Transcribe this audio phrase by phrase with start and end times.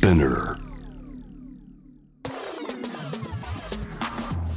[0.00, 0.56] Spinner.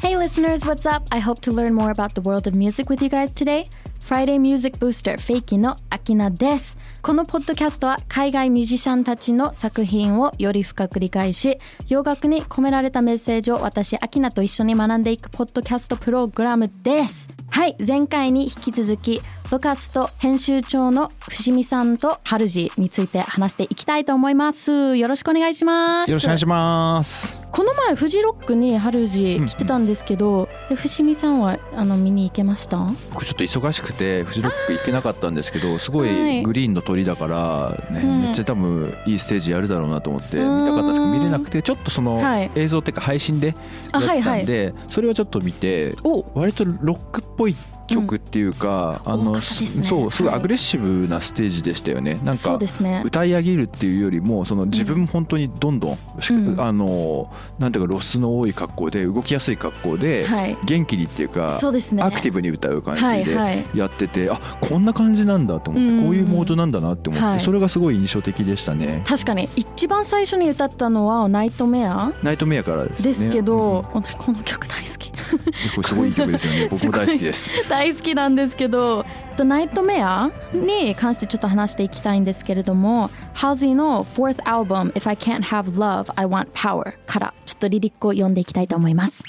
[0.02, 1.04] Hey listeners, what's up?
[1.12, 3.68] I hope to learn more about the world of music with you guys today.
[4.00, 6.78] Friday Music Booster フェイキーのアキナです。
[7.02, 17.28] このポッドキャストは海外ミュージシャンたちの作品をより深く理解し、洋楽に込められたメッセージを私、アキナと一緒に学んでいくポッドキャストプログラムです。
[17.50, 19.22] はい、前回に引き続き、
[19.52, 24.98] ロカスと編集長の伏見さんとハルジについて話していきたいと思います。
[24.98, 26.10] よろしくお願いします。
[26.10, 27.40] よろしくお願いします。
[27.52, 32.80] この前フジロックにハルジ来てたんですけど、え伏見さんはあの見に行けました？
[33.12, 40.66] 僕ちょっと忙しくてフジロック行けなかったんですけどすごはいいグリーンの鳥だから、ねうんめっちゃ多分いいステージやるだろうなと思って見うん。
[40.66, 42.50] たかったんですけど見れなくてちょっとそのはい。
[42.56, 43.54] 映像っていうか配信でや
[43.92, 46.26] あってたんでそれはちょっと見てお。
[46.34, 47.56] 割とロックっぽい
[47.88, 49.88] 曲っていうか、あの大方ですね。
[49.88, 50.40] そうすごいはい。
[50.40, 52.20] アグレッシブなステージでしたよね。
[52.24, 53.02] なんそうかですね。
[53.06, 56.62] 歌い上げるっていうよりもその自分本当にどんどん、しうん。
[56.62, 60.58] あのなんていうかロスの多い格好で動きやすい格好で、はい。
[60.66, 62.04] 元気にっていうかそうですね。
[62.04, 63.66] アクティブに歌う感じではいはい。
[63.74, 66.04] やってて、あこんな感じなんだと思って、うん。
[66.04, 67.42] こういうモードなんだなって思って、はい。
[67.42, 69.04] それがすごい印象的でしたね。
[69.06, 69.50] 確かに。
[69.56, 72.14] 一番最初に歌ったのは「ナイトメア。
[72.24, 75.12] ナイトメアからです,、」ね、けど、うん私この曲大好き。
[75.76, 76.68] これすごいいい曲ですよね。
[76.70, 77.50] 僕も大好きです。
[77.74, 79.04] 大好きなんですけど
[79.36, 89.24] とナイトメアに関してちょっと話していきたいんですけれどもハウジーの 4th album If I Can't Have Love I Want Power からちょっとリリックを読んでいきたいと思います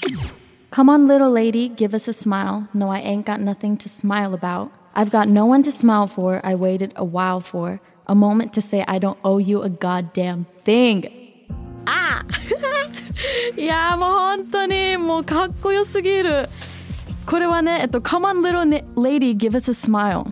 [0.69, 4.35] Come on little lady give us a smile No I ain't got nothing to smile
[4.35, 8.53] about I've got no one to smile for I waited a while for A moment
[8.53, 11.09] to say I don't owe you a goddamn thing
[11.87, 12.23] あ
[13.57, 16.47] いやもう本当にもうかっこよすぎる
[17.25, 20.25] これはね、えっと、Come on little lady give us a smile.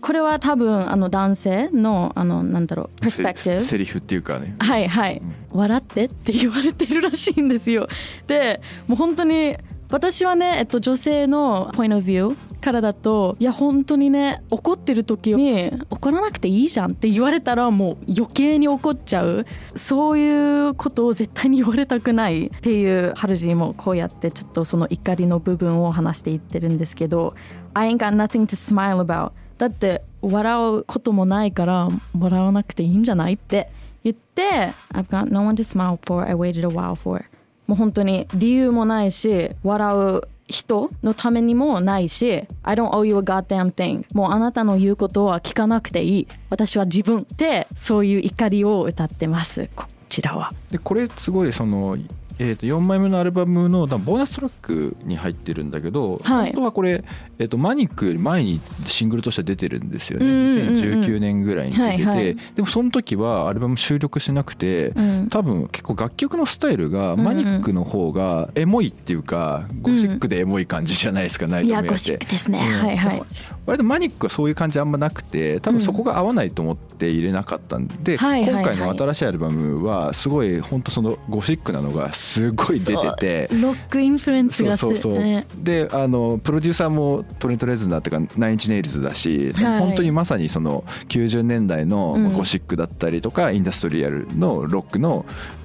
[0.00, 4.54] これは多分あの男性のあのなんだろう perspective セセリフっていうかね。
[4.60, 7.88] はいはい、笑ってって言われてるらしいんですよ。
[8.26, 9.56] でもう本当に
[9.90, 19.46] 私はね、えっと、女性の point of view からだといや本当にね怒ってる時に怒らなくていいじゃんって言われたらもう余計に怒っちゃう。
[19.76, 22.46] そういうことを絶対に言われたくない。
[22.46, 27.34] っていうハルジーもこうやってちょっとその怒りの部分を話していってるんですけど
[27.74, 29.30] I ain't got nothing to smile about.
[29.58, 31.88] だって笑うこともないから
[32.18, 33.70] 笑わなくていいんじゃないって
[34.02, 37.24] 言って I've got no one to smile for I waited a while for.
[37.68, 44.04] もう本当に理由もないし笑う人のためにもないし I don't owe you a goddamn thing.
[44.14, 46.28] もうあなたの言うことは聞かなくていい。
[46.50, 49.68] 私は自分ってそういう怒りを歌ってます。
[49.74, 50.50] こちらは。
[50.70, 51.96] でこれすごいその、
[52.38, 56.46] えー、と4枚目のアルバムのボーナストラックに入ってるんだけど、はい。
[56.46, 57.04] 本当はこれ、
[57.38, 62.36] えー、とマニックより前にシングルとして出てるんですよね、うんうんうん2019年ぐらいに出てて、はいはい。
[62.54, 65.28] でもその時はアルバム収録しなくて、うん。
[65.28, 67.24] 多分結構楽曲のスタイルがんうん。
[67.24, 71.86] マニックの方がエモいっていうか、ゴシックでエモい感じじゃないですか、ナイいトメアって。
[71.86, 72.86] やゴシックですね、うん。
[72.86, 73.22] はいはい。
[73.66, 83.48] 割とマニックはそういう感じあんまなくて多分そこが合わないと思って入れなかったんで、今回の新しいアルバムはすごい本当そのゴシックなのがすごい出てて。
[83.52, 85.22] ロック influence がすそうそうそう。
[85.22, 85.46] ね。
[85.56, 89.80] であのプロデューサーもトレント・レズナーっていうかナインインチネイルズだし、はい。
[89.80, 92.32] 本当にまさにその90年代のうん。
[92.32, 95.24] ゴシックだったりとか、インダストリアルのロックの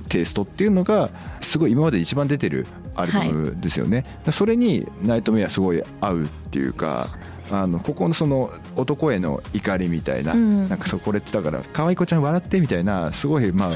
[0.10, 1.10] テイストっていうのが
[1.42, 4.06] すごい今まで一番出てるアルバムですよね。
[4.26, 7.10] でそれに「ナイトメア」すごい合うっていうか。
[7.54, 10.70] あのここのその男への怒りみたいな、うん。
[10.70, 13.72] なんかそうこれってだから可愛い子ちゃん笑ってみたいなすごいまあ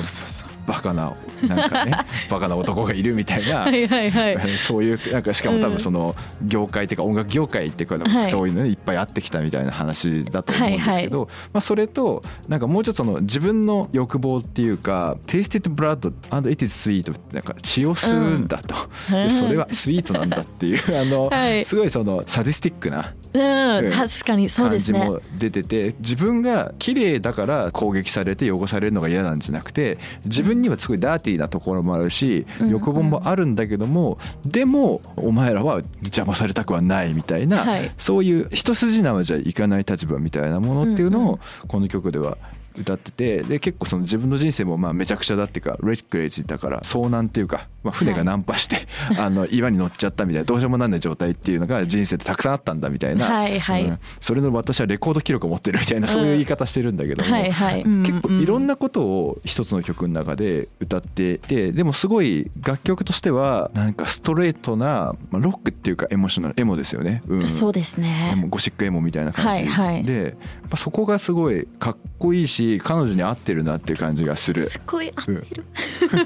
[0.68, 1.16] バカな
[1.48, 1.98] なんかね
[2.30, 4.58] バカな男がいるみたいなはいはいはい。
[4.58, 8.30] そういうなんかしかも多分その業界っていうか音楽業界っていうかはい。
[8.30, 18.76] そういうのにいっぱいあってきたみたいな話だと思うんですけどまあそれとなんかもうちょっとその自分の欲望っていうか「Tasted blood and it is sweet」なんか血を吸うんだと。
[19.12, 19.28] うん。
[19.28, 21.66] でそれはスイートなんだっていうあのはい。
[21.66, 23.92] すごいそのサディスティックなうんうん。
[23.92, 25.00] 確かにそうですね。
[25.00, 32.70] 感じも出てて自分が綺麗だから攻撃されて汚されるのが嫌なんじゃなくて自分にはすごいダーティーなところもあるしうん。
[32.70, 37.92] 欲望もあるんだけどもでもお前らは邪魔されたくはないみたいな、はい。
[37.98, 42.38] そういう一筋縄じゃいかない立場みたいなものっていうのをこの曲では
[42.78, 48.88] 歌っててで結構その自分の人生もまあめちゃくちゃだっていうかレックレージだから遭難っていうかまあ、船が難破して、
[49.18, 53.86] あの岩に乗っちゃったみたいなどうしようもなんない状態っていうのが人生でたくさんあったんだみたいな、はいはい。
[53.86, 54.00] うん。
[54.20, 57.84] それの私はレコード記録を持ってるみたいなそういう言い方してるんだけども、はいはい。
[57.84, 67.24] 結構いろんななことを一つの曲の中で歌っててでもすごい楽曲としてはなんかストレートなまあロックっていうかエモーショナルエモですよね。
[67.28, 67.50] うん。
[67.50, 70.04] そうですエモねゴシックエモみたいな感じ、はいはい。
[70.04, 70.34] でやっ
[70.70, 74.70] ぱそこがすごいかっこいいし彼女に合ってるなっていう感じがする。
[74.70, 75.66] すごい合ってる。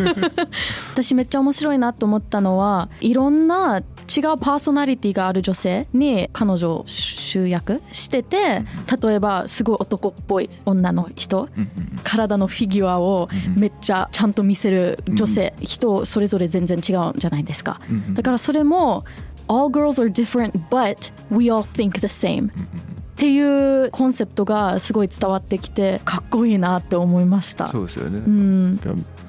[0.94, 3.84] 私めっちゃ面白いなと思ったのはいろんな違う
[4.40, 8.64] パーソナリティがある女性に彼女を集約してて
[9.02, 11.50] 例えばすごい男っぽい女の人
[12.04, 17.82] 体のフィギュアをめっちゃちゃんと見せる女性、人それぞれ全然違うんじゃないですか、
[18.14, 19.06] だからそれも
[19.48, 22.52] All girls are different but we all think the same
[23.20, 27.68] っていうコンセプトがすごい伝わってきてかっこいいなって思いました。
[27.68, 28.80] そうですよね、うん。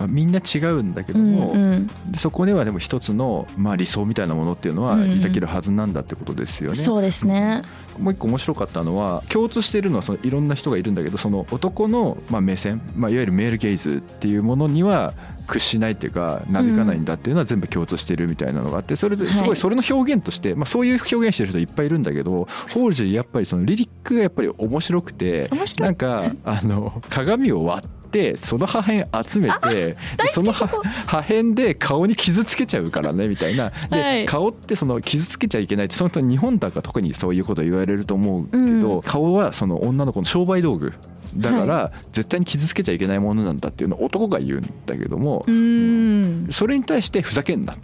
[0.08, 5.10] みんな違うんだけうんども、うんでそこではでも一つの、まあ、理想みたいなものっていうのはうん。
[5.10, 6.76] うん抱けるはずなんだってことですよね。
[6.76, 7.62] そうですね。
[7.98, 15.14] もう一個面白かったのは共通しているのはそのいろんな人がいるんだけどその男のまあ目線、まあ、いわゆるメールゲイズっていうものには
[15.50, 19.46] 屈しないっていうかなびかないんだっていうのは全部共通してるみたいなのがあってそれですはい。
[19.48, 29.96] ごいそれの表現として、まあ、そういう表現してる人いっぱいいるんだけどホールジーやっぱりそのリリックがやっぱり面白くてなんかあの鏡を割ってその破片集めてで
[30.32, 30.66] その破
[31.06, 33.70] 破片で顔に傷つけちゃうからねみたいな。
[33.90, 34.26] で、はい。
[34.26, 39.00] 顔ってその傷つけちゃいけないってその日本だから特にそういうこと言われると思うけど、うん。
[39.02, 40.92] 顔はその女の子の商売道具
[41.34, 45.50] だから絶対に傷つけちゃいけないものなんだっていうのを男が言うんだけどもう。
[45.50, 46.48] ん。
[46.50, 47.76] それに対してふざけんなっ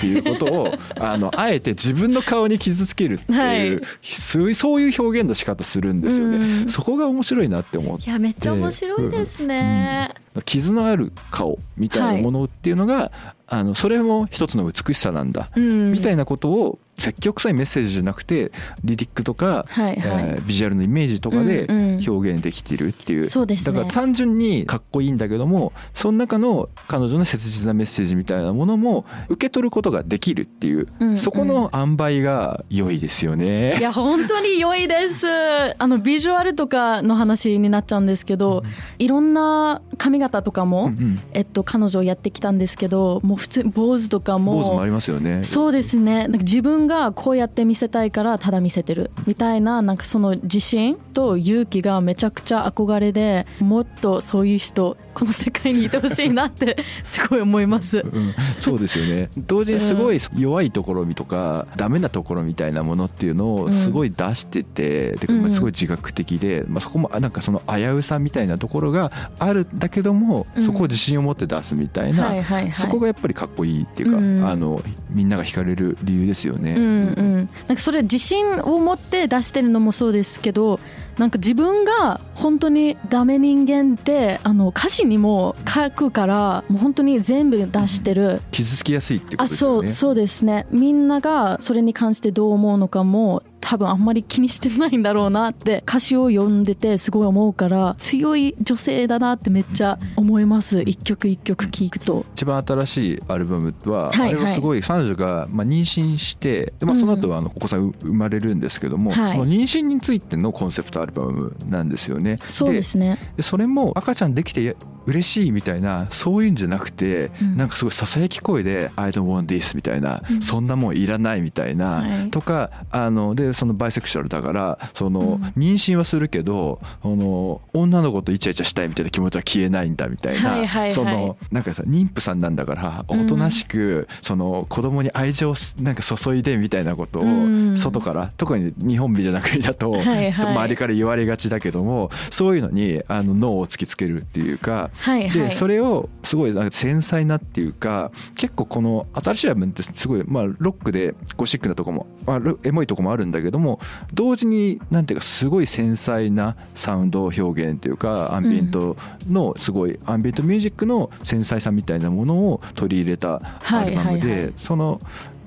[0.00, 3.80] ていうことを あのあえて自分の顔に傷つけるっていう、はい。
[4.02, 6.68] そういう表現の仕方するんですよね、うん。
[6.68, 8.08] そこが面白いなって思って。
[8.08, 10.10] いやめっちゃ面白いですね、
[10.44, 13.12] 傷のある顔みたいなものっていうのが、
[13.46, 15.92] あのそれも一つの美しさなんだ、うん。
[15.92, 18.52] みたいなことを積極臭いメッセージじゃなくて
[18.84, 21.94] リリックとか、はいはい、えービジュアルのイメージとかでうんうん。
[22.06, 23.72] 表現できてるっていう,、そうですね。
[23.72, 31.18] だから単純にかっこいいんだけどもその中の彼女の切実なメッセージみたいなものも受け取ることができるっていう、うんうん。
[31.18, 33.78] そこの塩梅が良いですよね。
[33.78, 35.26] いや本当に良いです。
[35.28, 38.62] あのビジュアルとかの話になっちゃうんですけど、
[38.98, 41.20] いろんな髪型とかも、うんうん。
[41.32, 45.44] えっと、彼女やってきたんですけどもう普通に坊主とかも坊主もありますよね。
[45.44, 46.28] そうですね。
[46.28, 57.98] なんか自分がこうやって見せたいからただ見せてるみたいななんかその自信と勇気がめちゃくちゃ憧れでもっとそういう人この世界にいてほしいなって すごい思います。
[57.98, 59.30] うん、そうですよね。
[59.36, 70.66] 同時にすごい弱いところとかダメなところみたいなものっていうのをすごい出してて、てかまあすごい自覚的で、まあ、そこもあなんかその危うさみたいなところがあるんだけども、うん。
[70.66, 72.34] そこを自信を持って出すみたいな、
[72.74, 74.46] そこがやっぱりかっこいいっていうか、うん。
[74.46, 76.74] あのみんなが惹かれる理由ですよね。
[76.74, 80.80] うんうん、なんかそれ自信を持って出してるのもそうですけど
[81.18, 89.88] なんか自分が本当にダメ人間ってあの歌詞にも書くからもう本当に全部出してる、傷つきやすいってことあですよね。
[89.88, 90.66] そうそうですね。
[90.70, 100.82] みんながそれに関してどう思うのかも多分あんまり気にしてないんだろうなって歌詞を読んでてすごい思うから強い女性だなってめっちゃ思います。
[100.82, 102.26] 一曲一曲聴くと。
[102.34, 109.38] 一番新しいアルバムは、はいあれはすごい彼女がまあ妊娠してで、まあ、その後はあのお子さん生まれるんですけども、はい。
[109.38, 112.38] その妊娠についてのコンセプトアルバムなんですよね。
[112.48, 113.18] そうですね。
[113.38, 117.56] でそれも赤ちゃんできて嬉しいみたいなそういうんじゃなくて、うん。
[117.56, 120.42] なんかすごいささやき声で「I don't want this」みたいな、うん。
[120.42, 122.30] そんなもんいらないみたいな、はい。
[122.30, 125.42] とかあのでそのバイセクシャルだからその、うん。
[125.56, 130.92] 妊娠はするけどあの女の子とイチャイチャしたいみたいな気持ちは消えないんだみたいな、はいはいはい。
[130.92, 137.78] そのなんかさ妊婦さんなんだからおとなしく、その子供に愛情をなんか注いでみたいなことをうん。
[137.78, 140.32] 外から、特に日本みたいな国だと、はいはい。
[140.32, 144.90] そ周りから言われがちだけどもそういうのにあの脳を突きつけるっていうか。
[144.94, 145.40] はいはい。
[145.48, 153.80] でそれをすごいなんか繊細なっていうか結構この新しいアルバムってすごいまあロックでゴシックなとこも、まあ、ロエモいとこもあるんだけども
[154.12, 158.96] 同時になんていうかすごい繊細なサウンド表現っていうかアンビエント
[159.28, 163.36] のすごいアンビエントミュージックの繊細さみたいなものを取り入れた
[163.70, 164.98] アルバムはいはいはでその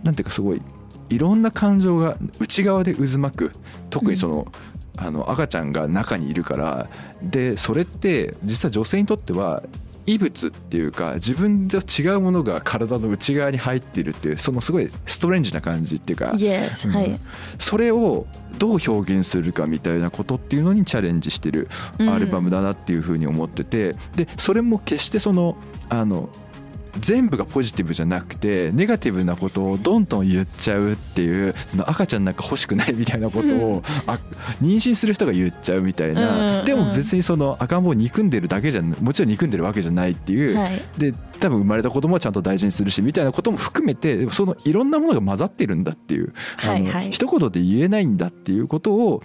[0.03, 0.61] なんていうかすごい
[1.09, 3.51] いろんな感情が内側で渦巻く。
[3.89, 4.47] 特にその、
[4.97, 6.89] あの赤ちゃんが中にいるから
[7.21, 9.63] でそれって実は女性にとっては
[10.07, 16.31] 異物っていうか自分と違うものが体の内側に入っているっていうそのすごいストレンジな感じっていうか。
[16.31, 17.19] Yes はい、うん。
[17.59, 18.25] それを
[18.57, 21.67] どう表現するかみたいなことっていうのにチャレンジしてる
[21.99, 25.57] アルバムだなっていうふうに思っててでそれも決してその
[25.89, 26.29] あの
[26.99, 34.19] 全部がポジティブじゃなくてネガティブなことをどんどん言っちゃうっていうその赤ちゃんなんか欲しくないみたいなことを、あ
[34.61, 40.81] 妊娠する人が言っちゃうみたいな、うんでも別にその赤ん坊を憎んでるだけじゃもちろん憎んでるわけじゃないっていう、はい。
[40.97, 47.03] で多分生まれた子供はちゃんと大事にするしみたいなことも含めてそのいろんなものが混ざってるんだっていう、はいはい。
[47.03, 49.23] あの一言で言えないんだっていうことを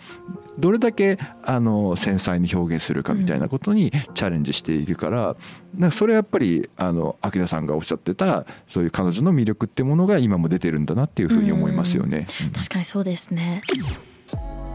[0.59, 5.37] どれだけあの繊細に表現するかみたいなことにチャレンジしているから、
[5.77, 12.27] なんかそれはやっぱりあの明田さんがおっしゃってたそういう彼女の魅力ってものが今も出てるんだなっていうふうに思いますよね。
[12.55, 13.63] 確かにそうですね。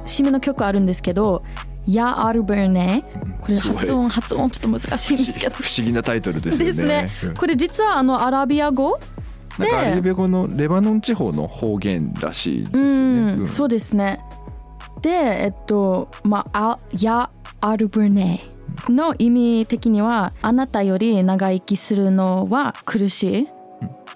[0.05, 1.43] 締めの曲あるんですけど
[1.85, 3.03] 「ヤ・アルベルネ」
[3.41, 5.55] これ発音発音ちょっと難しいんですけど。
[5.55, 6.73] 不思議なタイトルですよね。
[6.73, 7.11] ですね。
[7.23, 7.33] うん。
[7.35, 8.99] これ実はあのアラビア語？
[9.59, 12.91] なんかアラビア語のレバノン地方の方言らしいですうよね。
[13.35, 13.47] ん、うん。
[13.47, 14.19] そうですね
[15.01, 17.29] でえっとまああヤ・
[17.61, 18.43] アルベルネ
[18.89, 23.47] の意味的にはあなたより長生きするのは苦しい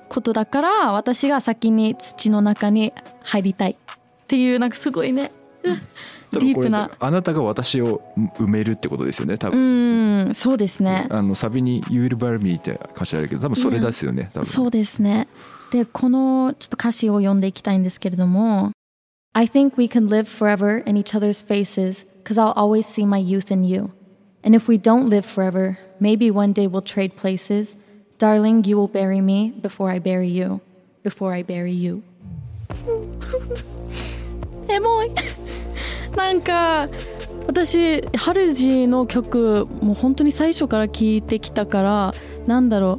[0.10, 3.72] ことだから私が先に土の中に入りたい。
[3.72, 5.32] っていうなんかすごいね。
[5.64, 6.92] ディープな。
[7.00, 8.02] あなたが私を
[8.38, 10.30] 埋めるってことですよね多う分。
[10.30, 11.08] んそうですね。
[11.10, 13.28] あのサビに「You will bury me」って歌詞ある。
[13.30, 14.46] けど多分それですよね多分。
[14.46, 15.28] そうですね。
[15.72, 18.72] で、このちょっと歌詞を読んでいきたいんですけれども
[19.35, 23.19] I think we can live forever in each other's faces because I'll always see my
[23.19, 23.93] youth in you.
[24.43, 27.77] And if we don't live forever, maybe one day we'll trade places.
[28.19, 30.61] Darling, you will bury me before I bury you.
[31.03, 32.03] Before I bury you.
[34.69, 35.11] エモい
[36.17, 36.89] なんか
[37.47, 42.15] 私ハルジの曲もう本当に最初から聴いてきたから
[42.47, 42.99] なんだろ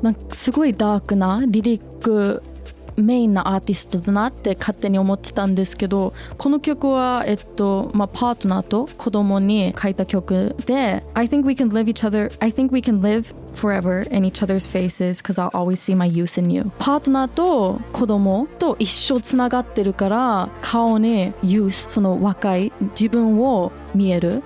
[0.00, 2.42] うなんかすごいダークなリリック
[2.97, 14.23] メインなアーティストだなって勝手に思ってたんですけどこの曲は、えっとまあ、パートナーと子供に書いた曲で I think we can live each other I think we can live forever in
[14.23, 24.43] each other's faces because I'll always see my youth in you パートナーと子供と一生つながってるから顔に youth その若い自分を見える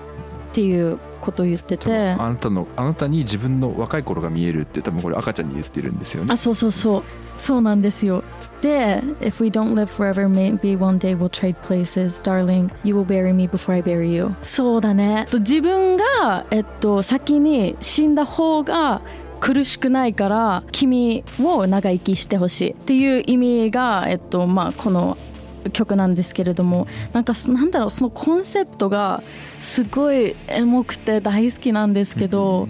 [0.52, 2.10] っていうことを言ってて。
[2.12, 6.34] あなたのあなたに自分の若い頃が見えるって多分これ赤ちゃんに言ってるんですよね。
[6.34, 6.38] あ。
[6.38, 7.04] そうそうそう。
[7.38, 8.24] そうなんですよ。
[8.62, 12.22] で If we don't live forever maybe one day we'll trade places.
[12.22, 14.36] Darling you will bury me before I bury you.
[14.44, 15.26] そうだね。
[15.32, 19.02] と自分が、えっと、先に死んだ方が
[19.40, 25.18] 苦しくないから君を長生きしてほしいっていう意味が、えっとまあ、この
[25.74, 29.24] 曲なんですけれどもなんかなんだろうそのコンセプトが
[29.60, 32.68] すごいエモくて大好きなんですけど、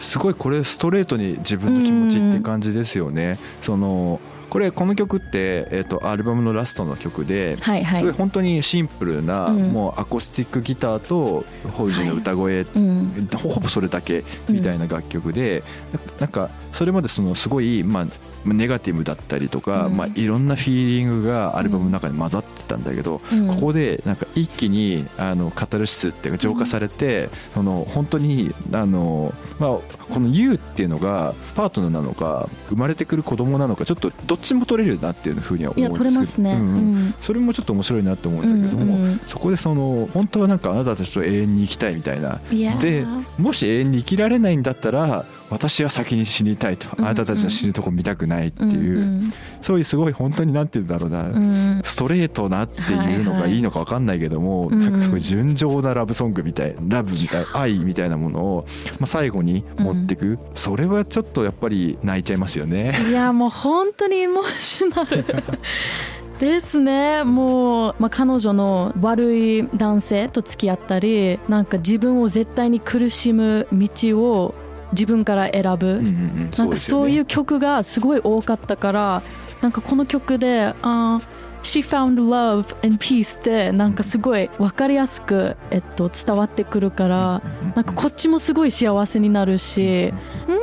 [0.00, 3.38] すごいこれストレートに自分の気持ちって感じですよね。
[3.62, 4.20] その
[4.54, 7.98] これこの曲って、えっとアルバムのラストの曲で、はいはい。
[7.98, 9.72] すごい本当にシンプルな、うん。
[9.72, 13.28] もうアコースティックギターとホイジの歌声、うん。
[13.34, 18.06] ほぼそれだけみたいな楽曲で、ななんかそれまでそのすごい、まあ、
[18.44, 19.96] ネガティブだったりとか、うん。
[19.96, 23.48] まあ、いろんなフィーリングがアルバムの中に混ざってたんだけど、うん。
[23.48, 36.10] ここでなんか一気にあのカタルシスっていうか浄化されて、その本当にあの、まあ、この「You」っていうのがパートナーなのか生まれてくる子供なのかちょっとどっちも取れるなっていうふうには思いやうんですけど。
[36.10, 36.66] 取れますね、うんうん。
[36.66, 37.14] うん。
[37.22, 38.84] それもちょっと面白いなって思うんだけど。
[38.84, 39.18] も、うんうん。
[39.26, 42.40] そこでその本当はなんかあなたたちと永遠に生きたいみたいな。
[42.50, 42.78] いやー。
[42.78, 43.04] で
[43.38, 49.32] もし永遠に生きられないんだったら私は先に死にたいと、うんあなたたちは死ぬとこ見たくないっていう、うん
[49.64, 51.80] そういうすごい本当になんて言うんだろうな、うん。
[51.84, 54.90] ストレートなっていうのがいいのか分かんないけども、はいはい。
[54.90, 58.66] なんかすごい純情なラブソングみたいラブみたい愛みたいなものを、
[59.00, 62.94] まあ、最後に持ってく、それはちょっとやっぱり泣いちゃいますよね。
[63.08, 65.24] いやもう本当にエモーショナル。
[66.38, 67.22] ですね。
[67.22, 73.88] もう、まあ、彼女の悪い男性と付き合ったりなんか自分を絶対に苦しむ道
[74.20, 74.54] を
[74.92, 76.50] 自分から選ぶ、うんうんうん。
[76.56, 79.22] なんかそういう曲がすごい多かったから
[79.60, 81.22] なんかこの曲で「あー
[81.62, 87.42] She found love and peace」ってなんかすごい分かりやすく、えっと、伝わってくるから
[87.74, 90.12] なんかこっちもすごい幸せになるし
[90.46, 90.58] うーん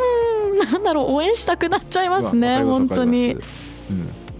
[0.65, 3.37] なんだろう応援したくなっちゃいますね本当に。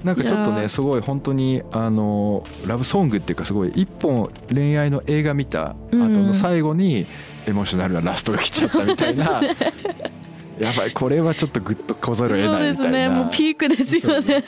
[0.03, 7.05] なんかちょっとねすごい本当にあのラブソングっていうかすごい一本恋愛の映画見た後の最後に
[7.45, 9.41] エモーショナルなラストが来ちゃったみたいな、
[10.59, 12.93] やばいこれはちょっとグッとこざるを得そうないみたいな。
[12.93, 14.43] ですねもうピークですよね。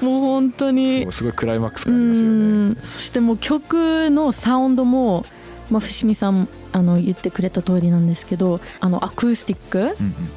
[0.00, 1.02] もう本当に。
[1.04, 2.34] そうすごいクライマックスうがありますよね。
[2.72, 2.76] ん。
[2.82, 5.24] そしてもう曲のサウンドも、
[5.70, 9.78] まあ、伏見さんあの言ってくれた通りなんですけどあのアクースティック？
[9.78, 9.94] うんうん。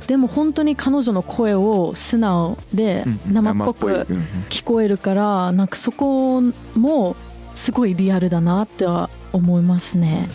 [0.07, 4.07] でも本当に彼女の声を素直で生っぽく
[4.49, 6.41] 聞こえるからなんかそこ
[6.75, 7.15] も
[7.55, 10.29] すごいリアルだなっては思いますね。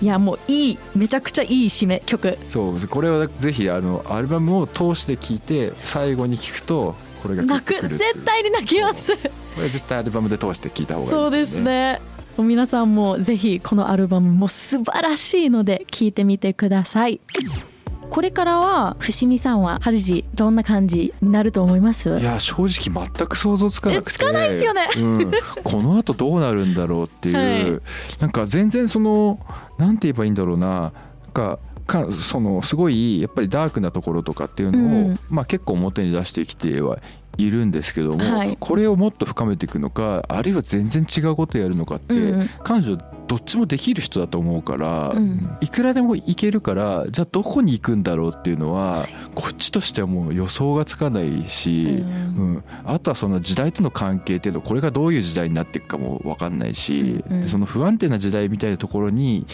[0.00, 2.38] いやもういいめちゃくちゃいい締め曲。
[2.50, 7.88] そうこれはぜひあのアルバムを通して聴いて最後に聴くとこれが泣く。
[7.88, 9.16] 絶対に泣きます。
[9.16, 12.00] これ絶対アルバムで通して聴いた方がいいそうですね
[12.36, 17.20] もう皆さんもぜひこのアルバムも素晴らしいので聴いてみてください。
[18.08, 22.18] これからは伏見さんはハルジどんな感じになると思います？
[22.18, 24.10] いや正直全く想像つかなくて。
[24.10, 24.88] えつかないですよね。
[24.96, 25.30] うん、
[25.64, 27.82] この後どうなるんだろうっていう、はい。
[28.20, 29.40] なんか全然その
[29.78, 30.66] なんて言えばいいんだろうな。
[30.68, 30.88] な
[31.30, 35.18] んかかそのすごいやっぱりダークなところとかっていうのを、うん。
[35.28, 36.98] まあ、結構表に出してきては
[37.38, 38.56] いるんですけども、はい。
[38.58, 42.50] これをもっと深めていくのかあるいは全然違うことやるのかって、うんうん。
[42.62, 42.96] 彼女
[43.28, 45.56] どっちもできる人だと思うから、うん。
[45.60, 52.02] いくらでもいけるからじゃあどこに行くんだろうっていうのは、こっちとしてはもう予想がつかないし、
[52.36, 52.54] うん。
[52.54, 59.46] うん、あとはその時代との関係っていうのこれがどういう時代になっていくかも分かんないし、その不安定な時代みたいなところに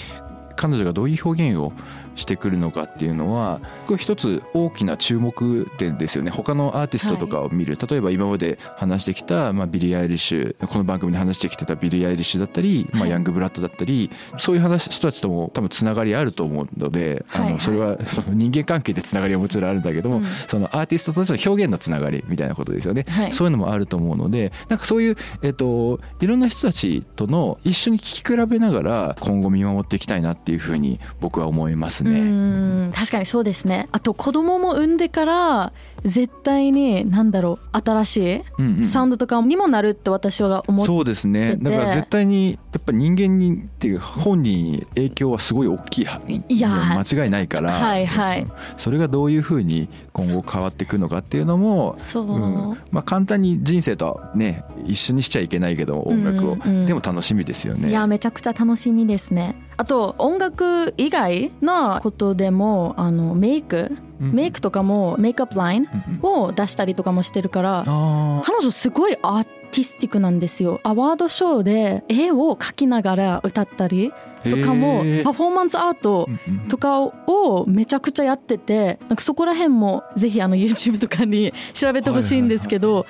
[0.56, 1.72] 彼女がどういう表現を
[2.14, 6.30] してくるのかっていうのはこれ一つ大きな注目点ですよね。
[6.30, 17.54] 他のアーティストとかを見る、例えば今まで話してきた、まあ、ビリー・アイリッシュこの番組に話してきてたビリー・アイリッシュだったり、まあ、はいヤング・ブラッドだったりそういう話人たちとも多分つながりあると思うので、あはいはい。
[17.54, 20.24] のそれはその人間関係でつながりはもちろんあるんだけども、うん。
[20.48, 23.04] そのアーティストとしての表現のつながりみたいなことですよね。
[23.08, 23.32] はい。
[23.32, 32.90] そういうのもあると思うのでなんかそういう、えっといろんな人たちとの一緒に聞き比べながら今後見守っていきたいなってっていうふうに僕は思いますね。
[32.92, 35.72] 確かにそうですねあと子供も産んでから
[36.04, 38.42] 絶対に何だろう新し
[38.80, 41.56] いサウンドとかにもなるって私は思ってそうですね。
[41.56, 46.06] てだから絶対にやっぱ人間にっていう本人に影響はすごい大きい。
[46.48, 46.70] いや。
[46.98, 48.42] 間違いないから、はいはい。
[48.42, 48.52] うん。
[48.76, 52.38] それがどういうふうに今後変わっていくのかっていうのもそう、う
[52.72, 52.78] ん。
[52.90, 56.86] まあ、簡単に人生とはね一緒にしちゃいけないけど音楽を、うんうん。
[56.86, 57.90] でも楽しみですよね。
[57.90, 59.62] いやめちゃくちゃ楽しみですね。
[59.76, 65.88] あと音楽以外のことでもあのメイクうんメイクとかもメイクアップライン
[66.22, 70.80] を出したりとかもしてるから彼女すごいアーティスティックなんですよ。
[70.84, 74.12] アワードショーで絵を描きながら歌ったり
[74.44, 76.28] とかもパフォーマンスアート
[76.68, 83.06] とかをめちゃくちゃやっててなんかそこら辺もぜひあの YouTube とかに調べてほしいんですけど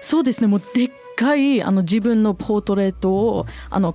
[0.00, 0.48] そうですね。
[0.48, 3.94] もうでっかいあの自分のポートレートをあの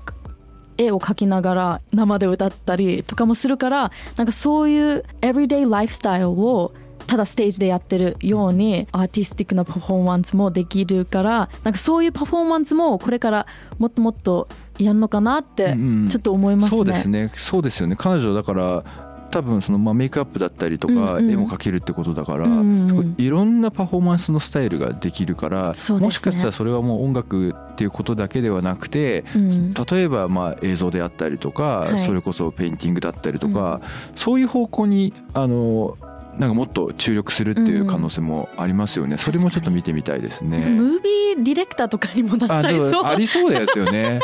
[0.77, 6.73] 絵を描きながら生で歌ったりとかもするからなんかそういう everyday ライフスタイルを
[7.07, 13.47] ただステージでやってるようにアーティスティックなパフォーマンスもできるからなんかそういうパフォーマンスもこれから
[13.79, 14.47] もっともっと
[14.77, 16.09] やるのかなってうんうん。
[16.09, 16.77] ちょっと思いますね。
[16.77, 17.27] そうですね。
[17.29, 17.95] そうですよね。
[17.97, 18.83] 彼女だから
[19.29, 21.31] 多分そのまあメイクアップだったりとかうんうん。
[21.31, 25.99] 絵も描けるってことだから、うんうんいいろんなパフォーマンスのスタイルができるから、ね。
[25.99, 29.73] もしかしたらそれはもう音楽っていうことだけではなくてうん。
[29.73, 32.05] 例えばまあ映像であったりとか、はい。
[32.05, 33.81] それこそペインティングだったりとか、
[34.15, 35.97] そういう方向にあの
[36.37, 40.59] なんかもっと注力するっていう可能性もありますよね、それもちょっと見てみたいですね。
[40.59, 43.03] ムービーディレクターとかにもなっちゃいそう。
[43.03, 44.19] もありそうですよね。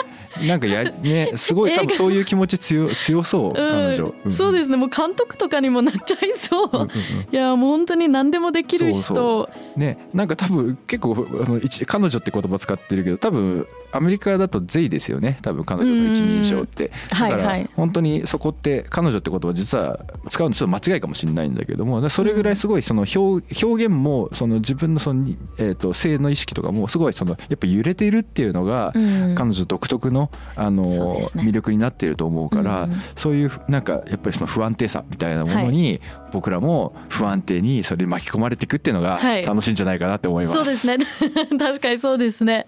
[0.47, 4.13] なんかやねすごい多分そういう気持ち強強そう彼女。
[4.26, 4.78] うん、そうですすね。
[4.78, 6.89] もう監督とかにもなっちゃいそう、うんうんうん。
[7.32, 9.49] いやもう本当に何でもできる人。
[9.76, 15.38] ねなんか多分結構あの一彼女って言葉使ってるけど多分アメリカだと「ゼイ」ですよね。
[15.41, 16.91] 多分彼女の一人称って。
[17.10, 22.10] だから本当にそこって彼女って言葉実は使うのちょっと間違いかもしれないんだけども。
[22.10, 29.36] それぐらいすごいその表表現もその自分のその、えー、と性の意識とかもすごいそのやっぱ揺れているっていうのがうん。
[29.36, 36.01] 彼女独特のあの魅力になっていると思うから、うんそういうなんかやっぱりその不安定さみたいなものに
[36.32, 39.43] 僕らも不安定にそれに巻き込まれていくっていうのがはい。
[39.43, 40.53] 楽しいんじゃないかなって思います。
[40.53, 40.97] そうですね。
[41.58, 42.65] 確かにそうですね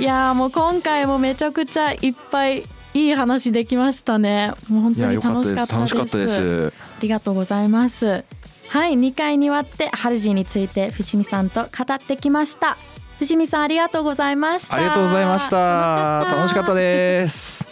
[0.00, 6.72] いやーもう今回もめちゃくちゃいっぱいいい話できましたねもう本当に楽しかったですです楽しかったです。
[6.72, 8.24] ありがとうございます
[8.68, 12.78] はい2回にわってハルジーについて伏見さんと語ってきました
[13.18, 16.24] 伏見さんありがとうございましたありがとうございました。
[16.24, 17.68] 楽しかったすです。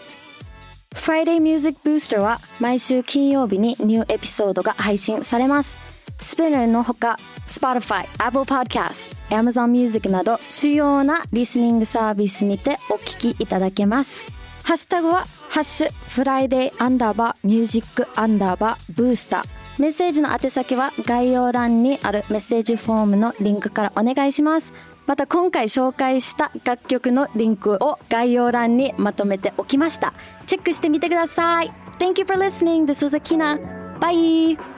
[0.94, 5.97] Friday Music Booster は毎週金曜日にニューエピソードが配信されます。
[6.20, 14.31] スピナーのほか Spotify、Apple Podcast、Amazon Music など主要なリスニングサービスにてお聞きいただけます。
[14.64, 19.42] ハッシュタグはハッシュフライデーアンダーバーミュージックアンダーバーブースター。
[19.81, 24.72] メッセージの宛先は概要欄にあるメッセージフォームのリンクからお願いします。
[25.07, 30.12] また今回紹介した楽曲のリンクを概要欄にまとめておきました。
[30.46, 31.72] チェックしてみてください。
[31.98, 32.85] Thank you for listening.
[32.85, 33.59] This was Akina.
[34.00, 34.77] Bye!